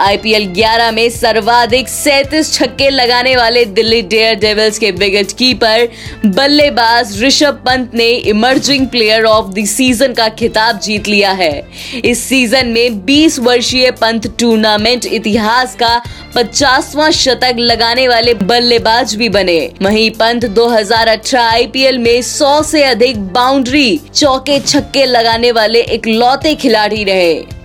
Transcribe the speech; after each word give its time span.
IPL 0.00 0.46
11 0.54 0.90
में 0.92 1.08
सर्वाधिक 1.10 1.88
सैतीस 1.88 2.52
छक्के 2.52 2.88
लगाने 2.90 3.34
वाले 3.36 3.64
दिल्ली 3.64 4.00
डेयर 4.04 4.34
डेविल्स 4.40 4.78
के 4.78 4.90
विकेट 4.92 5.32
कीपर, 5.38 5.88
बल्लेबाज 6.26 7.22
ऋषभ 7.22 7.62
पंत 7.66 7.94
ने 7.94 8.08
emerging 8.30 8.86
player 8.86 9.24
of 9.24 9.52
the 9.54 9.64
season 9.66 10.14
का 10.14 10.28
खिताब 10.30 10.78
जीत 10.80 11.08
लिया 11.08 11.32
है। 11.32 11.52
इस 12.04 12.24
सीज़न 12.24 12.68
में 12.68 13.04
20 13.06 13.38
वर्षीय 13.40 13.90
पंत 14.00 14.26
टूर्नामेंट 14.40 15.06
इतिहास 15.06 15.74
का 15.74 15.96
पचासवां 16.34 17.10
शतक 17.12 17.56
लगाने 17.58 18.08
वाले 18.08 18.34
बल्लेबाज 18.34 19.14
भी 19.14 19.28
बने। 19.28 19.60
वहीं 19.82 20.10
पंत 20.18 20.44
2018 20.54 21.40
आईपीएल 21.42 21.98
में 21.98 22.20
100 22.22 22.62
से 22.62 22.84
अधिक 22.84 23.22
बाउंड्री 23.32 24.00
चौके 24.14 24.60
छक्के 24.60 25.06
लगाने 25.06 25.52
वाले 25.52 25.80
इकलौते 25.94 26.54
खिलाड़ी 26.56 27.04
रहे। 27.04 27.59